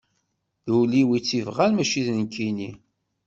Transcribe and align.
D 0.65 0.67
ul-iw 0.79 1.09
i 1.17 1.19
tt-ibɣan 1.21 1.71
mačči 1.75 2.01
d 2.05 2.07
nekkini. 2.19 2.71